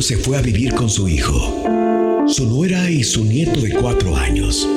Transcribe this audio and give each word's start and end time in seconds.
Se 0.00 0.16
fue 0.16 0.36
a 0.36 0.42
vivir 0.42 0.74
con 0.74 0.90
su 0.90 1.08
hijo, 1.08 1.62
su 2.26 2.46
nuera 2.46 2.90
y 2.90 3.04
su 3.04 3.24
nieto 3.24 3.60
de 3.60 3.70
cuatro 3.70 4.16
años. 4.16 4.68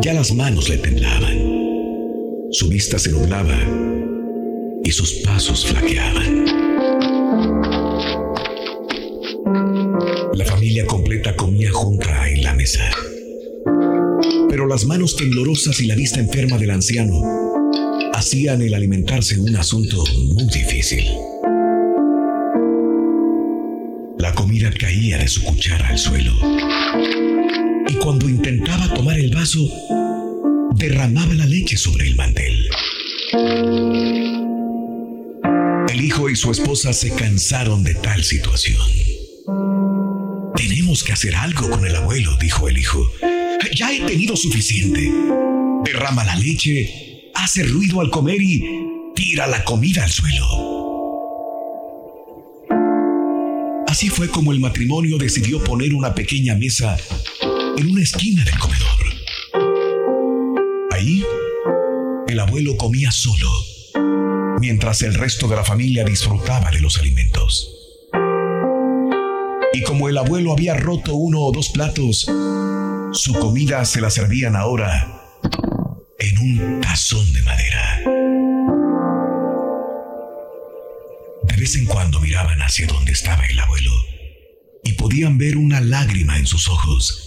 Ya 0.00 0.12
las 0.12 0.34
manos 0.34 0.68
le 0.68 0.78
temblaban, 0.78 1.38
su 2.50 2.68
vista 2.68 2.98
se 2.98 3.12
nublaba 3.12 3.56
y 4.82 4.90
sus 4.90 5.12
pasos 5.24 5.64
flaqueaban. 5.64 6.44
La 10.34 10.44
familia 10.44 10.84
completa 10.84 11.36
comía 11.36 11.70
junta 11.70 12.28
en 12.28 12.42
la 12.42 12.54
mesa. 12.54 12.84
Pero 14.50 14.66
las 14.66 14.84
manos 14.86 15.14
temblorosas 15.14 15.78
y 15.80 15.86
la 15.86 15.94
vista 15.94 16.18
enferma 16.18 16.58
del 16.58 16.72
anciano 16.72 17.22
hacían 18.12 18.60
el 18.60 18.74
alimentarse 18.74 19.38
un 19.38 19.54
asunto 19.54 20.04
muy 20.34 20.46
difícil. 20.46 21.06
La 24.28 24.34
comida 24.34 24.70
caía 24.70 25.16
de 25.16 25.26
su 25.26 25.42
cuchara 25.42 25.88
al 25.88 25.98
suelo. 25.98 26.34
Y 27.88 27.94
cuando 27.94 28.28
intentaba 28.28 28.92
tomar 28.92 29.18
el 29.18 29.34
vaso, 29.34 29.66
derramaba 30.74 31.32
la 31.32 31.46
leche 31.46 31.78
sobre 31.78 32.08
el 32.08 32.14
mantel. 32.14 32.68
El 35.88 36.04
hijo 36.04 36.28
y 36.28 36.36
su 36.36 36.50
esposa 36.50 36.92
se 36.92 37.14
cansaron 37.14 37.82
de 37.82 37.94
tal 37.94 38.22
situación. 38.22 38.82
Tenemos 40.54 41.02
que 41.02 41.12
hacer 41.12 41.34
algo 41.34 41.70
con 41.70 41.86
el 41.86 41.96
abuelo, 41.96 42.36
dijo 42.38 42.68
el 42.68 42.76
hijo. 42.76 43.02
Ya 43.74 43.90
he 43.94 44.00
tenido 44.00 44.36
suficiente. 44.36 45.10
Derrama 45.86 46.22
la 46.24 46.36
leche, 46.36 47.30
hace 47.34 47.62
ruido 47.62 48.02
al 48.02 48.10
comer 48.10 48.42
y 48.42 48.62
tira 49.14 49.46
la 49.46 49.64
comida 49.64 50.04
al 50.04 50.10
suelo. 50.10 50.77
Así 53.98 54.10
fue 54.10 54.28
como 54.28 54.52
el 54.52 54.60
matrimonio 54.60 55.18
decidió 55.18 55.60
poner 55.64 55.92
una 55.92 56.14
pequeña 56.14 56.54
mesa 56.54 56.96
en 57.76 57.90
una 57.90 58.00
esquina 58.00 58.44
del 58.44 58.56
comedor. 58.56 59.00
Ahí, 60.92 61.24
el 62.28 62.38
abuelo 62.38 62.76
comía 62.76 63.10
solo, 63.10 63.50
mientras 64.60 65.02
el 65.02 65.14
resto 65.14 65.48
de 65.48 65.56
la 65.56 65.64
familia 65.64 66.04
disfrutaba 66.04 66.70
de 66.70 66.80
los 66.80 66.96
alimentos. 66.98 67.74
Y 69.72 69.82
como 69.82 70.08
el 70.08 70.16
abuelo 70.16 70.52
había 70.52 70.74
roto 70.74 71.16
uno 71.16 71.40
o 71.40 71.50
dos 71.50 71.70
platos, 71.70 72.30
su 73.10 73.32
comida 73.32 73.84
se 73.84 74.00
la 74.00 74.10
servían 74.10 74.54
ahora 74.54 75.24
en 76.20 76.38
un 76.38 76.80
tazón 76.82 77.32
de 77.32 77.42
madera. 77.42 77.97
Vez 81.58 81.74
en 81.76 81.86
cuando 81.86 82.20
miraban 82.20 82.60
hacia 82.62 82.86
donde 82.86 83.12
estaba 83.12 83.44
el 83.46 83.58
abuelo 83.58 83.92
y 84.84 84.92
podían 84.92 85.38
ver 85.38 85.56
una 85.56 85.80
lágrima 85.80 86.38
en 86.38 86.46
sus 86.46 86.68
ojos 86.68 87.24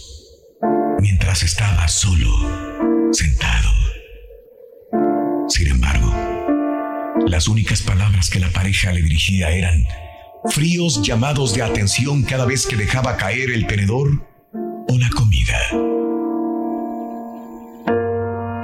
mientras 1.00 1.42
estaba 1.42 1.86
solo, 1.88 3.12
sentado. 3.12 3.70
Sin 5.48 5.68
embargo, 5.68 6.14
las 7.26 7.46
únicas 7.46 7.82
palabras 7.82 8.30
que 8.30 8.40
la 8.40 8.50
pareja 8.50 8.92
le 8.92 9.02
dirigía 9.02 9.50
eran 9.50 9.86
fríos 10.50 11.02
llamados 11.02 11.54
de 11.54 11.62
atención 11.62 12.22
cada 12.22 12.46
vez 12.46 12.66
que 12.66 12.76
dejaba 12.76 13.16
caer 13.16 13.50
el 13.50 13.66
tenedor 13.66 14.08
o 14.88 14.98
la 14.98 15.10
comida. 15.10 15.58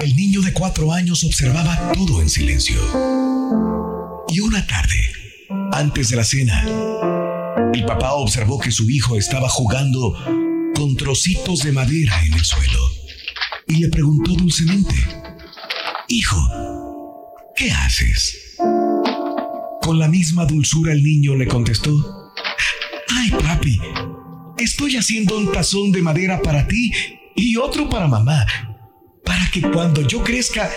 El 0.00 0.16
niño 0.16 0.40
de 0.40 0.52
cuatro 0.52 0.92
años 0.92 1.24
observaba 1.24 1.92
todo 1.92 2.22
en 2.22 2.30
silencio. 2.30 2.78
Y 4.28 4.40
una 4.40 4.66
tarde, 4.66 5.17
antes 5.72 6.08
de 6.08 6.16
la 6.16 6.24
cena, 6.24 6.64
el 7.72 7.84
papá 7.84 8.12
observó 8.14 8.58
que 8.58 8.70
su 8.70 8.88
hijo 8.88 9.16
estaba 9.16 9.48
jugando 9.48 10.14
con 10.74 10.96
trocitos 10.96 11.60
de 11.60 11.72
madera 11.72 12.24
en 12.24 12.34
el 12.34 12.44
suelo 12.44 12.80
y 13.66 13.76
le 13.76 13.88
preguntó 13.88 14.32
dulcemente, 14.32 14.94
Hijo, 16.08 16.36
¿qué 17.54 17.70
haces? 17.70 18.56
Con 19.82 19.98
la 19.98 20.08
misma 20.08 20.46
dulzura 20.46 20.92
el 20.92 21.02
niño 21.02 21.34
le 21.34 21.46
contestó, 21.46 22.32
Ay, 23.14 23.30
papi, 23.30 23.78
estoy 24.58 24.96
haciendo 24.96 25.36
un 25.36 25.52
tazón 25.52 25.92
de 25.92 26.02
madera 26.02 26.40
para 26.40 26.66
ti 26.66 26.92
y 27.36 27.56
otro 27.56 27.88
para 27.88 28.08
mamá, 28.08 28.46
para 29.24 29.50
que 29.50 29.60
cuando 29.62 30.06
yo 30.06 30.22
crezca, 30.24 30.70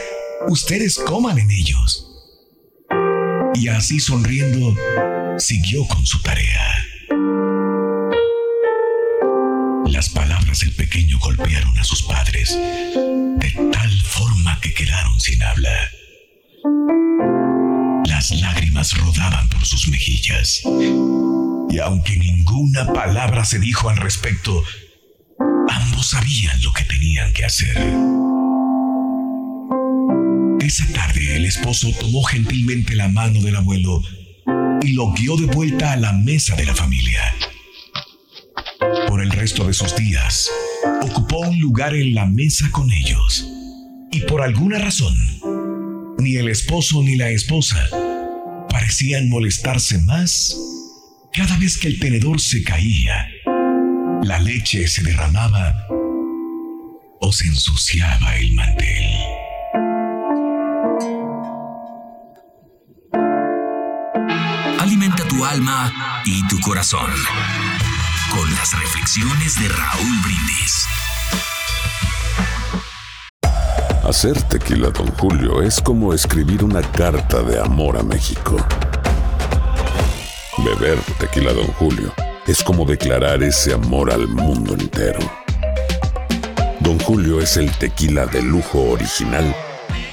ustedes 0.47 0.97
coman 0.97 1.39
en 1.39 1.49
ellos. 1.49 2.10
Y 3.53 3.67
así 3.67 3.99
sonriendo, 3.99 4.75
siguió 5.37 5.85
con 5.87 6.05
su 6.05 6.21
tarea. 6.21 6.85
Las 9.87 10.09
palabras 10.09 10.61
del 10.61 10.73
pequeño 10.73 11.19
golpearon 11.19 11.77
a 11.77 11.83
sus 11.83 12.03
padres 12.03 12.55
de 12.55 13.69
tal 13.71 13.91
forma 14.03 14.59
que 14.61 14.73
quedaron 14.73 15.19
sin 15.19 15.43
habla. 15.43 15.69
Las 18.05 18.31
lágrimas 18.31 18.97
rodaban 18.97 19.49
por 19.49 19.65
sus 19.65 19.89
mejillas. 19.89 20.61
Y 21.69 21.79
aunque 21.79 22.17
ninguna 22.17 22.91
palabra 22.93 23.43
se 23.45 23.59
dijo 23.59 23.89
al 23.89 23.97
respecto, 23.97 24.63
ambos 25.69 26.09
sabían 26.09 26.61
lo 26.61 26.71
que 26.73 26.83
tenían 26.85 27.33
que 27.33 27.45
hacer. 27.45 27.77
Esposo 31.61 31.91
tomó 31.99 32.23
gentilmente 32.23 32.95
la 32.95 33.07
mano 33.07 33.39
del 33.39 33.55
abuelo 33.55 34.01
y 34.81 34.93
lo 34.93 35.11
guió 35.13 35.37
de 35.37 35.45
vuelta 35.45 35.91
a 35.91 35.95
la 35.95 36.11
mesa 36.11 36.55
de 36.55 36.65
la 36.65 36.73
familia. 36.73 37.21
Por 39.07 39.21
el 39.21 39.29
resto 39.29 39.67
de 39.67 39.73
sus 39.73 39.95
días, 39.95 40.49
ocupó 41.03 41.41
un 41.41 41.59
lugar 41.59 41.93
en 41.93 42.15
la 42.15 42.25
mesa 42.25 42.67
con 42.71 42.91
ellos. 42.91 43.47
Y 44.11 44.21
por 44.21 44.41
alguna 44.41 44.79
razón, 44.79 45.15
ni 46.17 46.35
el 46.37 46.49
esposo 46.49 47.03
ni 47.03 47.15
la 47.15 47.29
esposa 47.29 47.77
parecían 48.67 49.29
molestarse 49.29 49.99
más 49.99 50.57
cada 51.31 51.55
vez 51.57 51.77
que 51.77 51.89
el 51.89 51.99
tenedor 51.99 52.41
se 52.41 52.63
caía, 52.63 53.29
la 54.23 54.39
leche 54.39 54.87
se 54.87 55.03
derramaba 55.03 55.75
o 57.19 57.31
se 57.31 57.47
ensuciaba 57.47 58.35
el 58.37 58.51
mantel. 58.53 59.10
Alma 65.45 66.21
y 66.25 66.45
tu 66.47 66.59
corazón 66.59 67.11
con 68.33 68.49
las 68.55 68.79
reflexiones 68.79 69.59
de 69.59 69.67
Raúl 69.69 70.21
Brindis. 70.23 70.87
Hacer 74.03 74.41
tequila, 74.43 74.89
don 74.89 75.07
Julio, 75.17 75.61
es 75.61 75.81
como 75.81 76.13
escribir 76.13 76.63
una 76.63 76.81
carta 76.81 77.41
de 77.43 77.59
amor 77.59 77.97
a 77.97 78.03
México. 78.03 78.57
Beber 80.57 80.99
tequila, 81.19 81.53
don 81.53 81.67
Julio, 81.73 82.13
es 82.47 82.63
como 82.63 82.85
declarar 82.85 83.43
ese 83.43 83.73
amor 83.73 84.11
al 84.11 84.27
mundo 84.27 84.73
entero. 84.73 85.19
Don 86.79 86.99
Julio 86.99 87.39
es 87.39 87.57
el 87.57 87.71
tequila 87.77 88.25
de 88.25 88.41
lujo 88.41 88.81
original, 88.91 89.55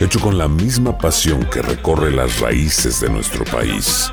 hecho 0.00 0.20
con 0.20 0.38
la 0.38 0.48
misma 0.48 0.96
pasión 0.98 1.44
que 1.44 1.62
recorre 1.62 2.10
las 2.10 2.40
raíces 2.40 3.00
de 3.00 3.10
nuestro 3.10 3.44
país. 3.44 4.12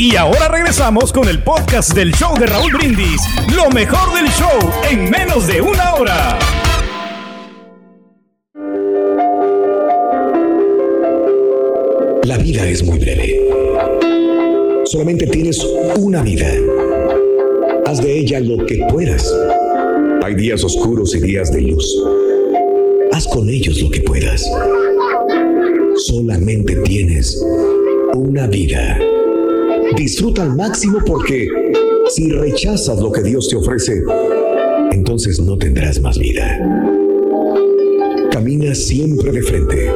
Y 0.00 0.16
ahora 0.16 0.48
regresamos 0.48 1.12
con 1.12 1.28
el 1.28 1.42
podcast 1.42 1.92
del 1.92 2.10
show 2.14 2.34
de 2.38 2.46
Raúl 2.46 2.72
Brindis. 2.72 3.20
Lo 3.54 3.68
mejor 3.68 4.14
del 4.14 4.30
show 4.30 4.72
en 4.90 5.10
menos 5.10 5.46
de 5.46 5.60
una 5.60 5.94
hora. 5.94 6.38
La 12.22 12.38
vida 12.38 12.66
es 12.66 12.82
muy 12.82 12.98
breve. 12.98 13.46
Solamente 14.86 15.26
tienes 15.26 15.62
una 15.98 16.22
vida. 16.22 16.48
Haz 17.84 18.00
de 18.00 18.20
ella 18.20 18.40
lo 18.40 18.64
que 18.64 18.82
puedas. 18.90 19.30
Hay 20.22 20.34
días 20.34 20.64
oscuros 20.64 21.14
y 21.14 21.20
días 21.20 21.52
de 21.52 21.60
luz. 21.60 22.02
Haz 23.12 23.28
con 23.28 23.50
ellos 23.50 23.82
lo 23.82 23.90
que 23.90 24.00
puedas. 24.00 24.50
Solamente 25.96 26.76
tienes 26.76 27.38
una 28.14 28.46
vida. 28.46 28.98
Disfruta 30.00 30.44
al 30.44 30.56
máximo 30.56 30.98
porque 31.04 31.46
si 32.08 32.30
rechazas 32.30 32.98
lo 33.00 33.12
que 33.12 33.22
Dios 33.22 33.48
te 33.48 33.56
ofrece, 33.56 34.02
entonces 34.92 35.38
no 35.38 35.58
tendrás 35.58 36.00
más 36.00 36.18
vida. 36.18 36.58
Camina 38.32 38.74
siempre 38.74 39.30
de 39.30 39.42
frente. 39.42 39.92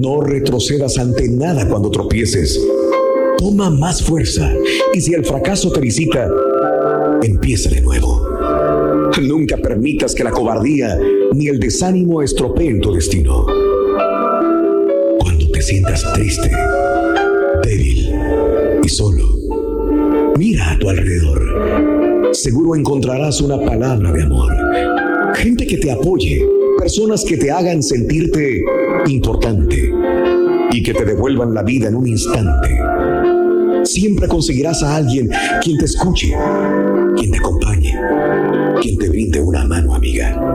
No 0.00 0.22
retrocedas 0.22 0.96
ante 0.96 1.28
nada 1.28 1.68
cuando 1.68 1.90
tropieces. 1.90 2.58
Toma 3.36 3.68
más 3.68 4.02
fuerza 4.02 4.50
y 4.94 5.02
si 5.02 5.12
el 5.12 5.26
fracaso 5.26 5.70
te 5.70 5.80
visita, 5.80 6.26
empieza 7.22 7.68
de 7.68 7.82
nuevo. 7.82 8.26
Nunca 9.20 9.58
permitas 9.58 10.14
que 10.14 10.24
la 10.24 10.30
cobardía 10.30 10.98
ni 11.34 11.48
el 11.48 11.60
desánimo 11.60 12.22
estropeen 12.22 12.80
tu 12.80 12.94
destino. 12.94 13.44
Cuando 15.18 15.50
te 15.50 15.60
sientas 15.60 16.02
triste, 16.14 16.50
débil 17.62 18.01
y 18.82 18.88
solo, 18.88 19.24
mira 20.36 20.72
a 20.72 20.78
tu 20.78 20.88
alrededor. 20.88 22.32
Seguro 22.32 22.74
encontrarás 22.74 23.40
una 23.40 23.58
palabra 23.60 24.10
de 24.12 24.22
amor. 24.22 24.52
Gente 25.36 25.66
que 25.66 25.76
te 25.76 25.90
apoye, 25.90 26.46
personas 26.78 27.24
que 27.24 27.36
te 27.36 27.50
hagan 27.50 27.82
sentirte 27.82 28.60
importante 29.06 29.92
y 30.72 30.82
que 30.82 30.94
te 30.94 31.04
devuelvan 31.04 31.54
la 31.54 31.62
vida 31.62 31.88
en 31.88 31.96
un 31.96 32.06
instante. 32.06 32.68
Siempre 33.84 34.28
conseguirás 34.28 34.82
a 34.82 34.96
alguien 34.96 35.30
quien 35.62 35.78
te 35.78 35.84
escuche, 35.84 36.34
quien 37.16 37.30
te 37.30 37.38
acompañe, 37.38 37.94
quien 38.80 38.96
te 38.96 39.08
brinde 39.08 39.40
una 39.40 39.64
mano 39.64 39.94
amiga. 39.94 40.51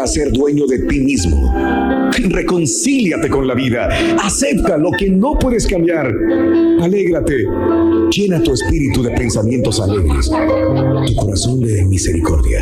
A 0.00 0.06
ser 0.06 0.32
dueño 0.32 0.66
de 0.66 0.78
ti 0.78 0.98
mismo. 0.98 1.52
Reconcíliate 2.30 3.28
con 3.28 3.46
la 3.46 3.54
vida. 3.54 3.90
Acepta 4.22 4.78
lo 4.78 4.90
que 4.92 5.10
no 5.10 5.38
puedes 5.38 5.66
cambiar. 5.66 6.10
Alégrate. 6.80 7.44
Llena 8.10 8.42
tu 8.42 8.54
espíritu 8.54 9.02
de 9.02 9.10
pensamientos 9.10 9.78
alegres. 9.78 10.30
Tu 11.06 11.14
corazón 11.16 11.60
de 11.60 11.84
misericordia, 11.84 12.60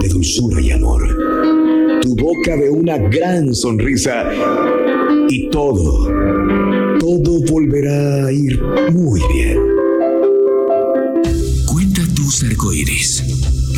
de 0.00 0.08
dulzura 0.08 0.60
y 0.60 0.70
amor. 0.70 1.02
Tu 2.02 2.14
boca 2.14 2.56
de 2.56 2.70
una 2.70 2.98
gran 2.98 3.52
sonrisa. 3.52 4.30
Y 5.28 5.50
todo, 5.50 6.06
todo 7.00 7.40
volverá 7.50 8.26
a 8.26 8.32
ir 8.32 8.62
muy 8.92 9.20
bien. 9.34 9.58
Cuenta 11.66 12.02
tus 12.14 12.44
arcoíris, 12.44 13.24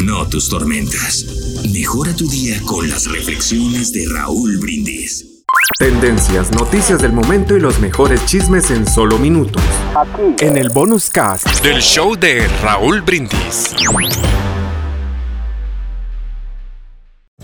no 0.05 0.29
tus 0.29 0.51
tormentas. 0.51 1.40
Mejora 1.69 2.15
tu 2.17 2.29
día 2.29 2.61
con 2.67 2.89
las 2.89 3.07
reflexiones 3.07 3.93
de 3.93 4.07
Raúl 4.09 4.59
Brindis. 4.59 5.45
Tendencias, 5.79 6.51
noticias 6.53 7.01
del 7.03 7.13
momento 7.13 7.57
y 7.57 7.61
los 7.61 7.79
mejores 7.81 8.25
chismes 8.27 8.71
en 8.71 8.87
solo 8.87 9.19
minutos. 9.19 9.63
En 10.41 10.57
el 10.57 10.71
bonus 10.71 11.11
cast. 11.11 11.47
Del 11.63 11.83
show 11.83 12.17
de 12.17 12.49
Raúl 12.63 13.03
Brindis. 13.03 13.75